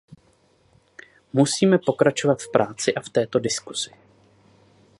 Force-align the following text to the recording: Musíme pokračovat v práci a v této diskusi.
Musíme 1.33 1.77
pokračovat 1.85 2.41
v 2.41 2.51
práci 2.51 2.93
a 2.93 3.01
v 3.01 3.09
této 3.09 3.39
diskusi. 3.39 3.91